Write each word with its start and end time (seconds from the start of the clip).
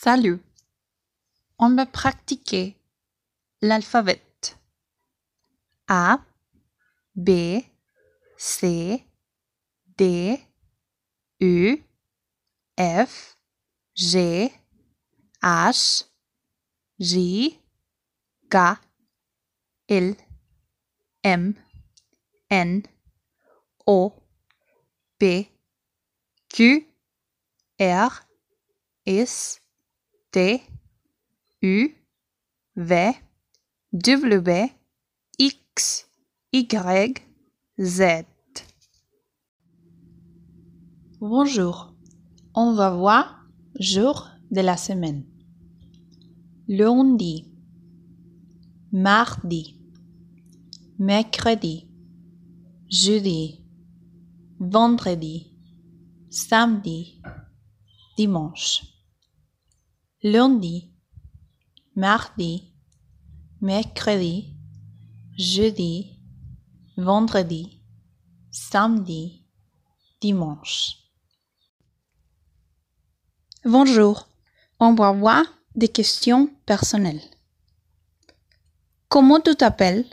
Salut. 0.00 0.40
On 1.58 1.74
va 1.74 1.84
pratiquer 1.84 2.76
l'alphabet. 3.60 4.22
A, 5.88 6.20
B, 7.16 7.64
C, 8.36 9.04
D, 9.98 10.38
U, 11.40 11.82
F, 12.76 13.36
G, 13.96 14.52
H, 15.42 16.04
J, 17.00 17.58
K, 18.48 18.56
L, 19.88 20.14
M, 21.24 21.54
N, 22.50 22.82
O, 23.84 24.12
P, 25.18 25.50
Q, 26.48 26.86
R, 27.80 28.24
S, 29.04 29.60
T, 30.30 30.60
U, 31.62 31.96
V, 32.76 33.14
W, 33.94 34.70
X, 35.38 36.06
Y, 36.52 37.14
Z. 37.78 38.26
Bonjour. 41.18 41.94
On 42.52 42.74
va 42.74 42.90
voir 42.90 43.46
jour 43.80 44.28
de 44.50 44.60
la 44.60 44.76
semaine. 44.76 45.24
Lundi, 46.68 47.50
mardi, 48.92 49.80
mercredi, 50.98 51.88
jeudi, 52.90 53.64
vendredi, 54.60 55.56
samedi, 56.28 57.22
dimanche. 58.18 58.97
Lundi, 60.24 60.92
mardi, 61.94 62.74
mercredi, 63.60 64.52
jeudi, 65.36 66.18
vendredi, 66.96 67.80
samedi, 68.50 69.46
dimanche. 70.20 70.96
Bonjour, 73.64 74.26
on 74.80 74.96
va 74.96 75.12
voir 75.12 75.44
des 75.76 75.86
questions 75.86 76.48
personnelles. 76.66 77.22
Comment 79.08 79.40
tu 79.40 79.54
t'appelles? 79.54 80.04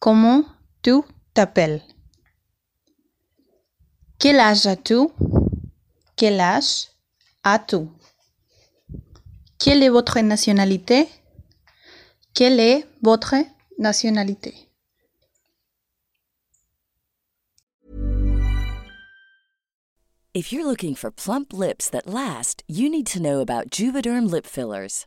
Comment 0.00 0.44
tu 0.82 0.96
t'appelles? 1.32 1.84
Quel 4.18 4.40
âge 4.40 4.66
as-tu? 4.66 5.06
Quel 6.16 6.40
âge 6.40 6.88
as-tu? 7.44 7.86
Quelle 9.62 9.82
est 9.82 9.90
votre 9.90 10.18
nationalité? 10.20 11.06
Quelle 12.32 12.58
est 12.58 12.86
votre 13.02 13.34
nationalité? 13.78 14.54
If 20.32 20.50
you're 20.50 20.64
looking 20.64 20.94
for 20.94 21.10
plump 21.10 21.52
lips 21.52 21.90
that 21.90 22.06
last, 22.06 22.62
you 22.66 22.88
need 22.88 23.06
to 23.08 23.20
know 23.20 23.40
about 23.40 23.68
Juvederm 23.68 24.30
lip 24.30 24.46
fillers. 24.46 25.06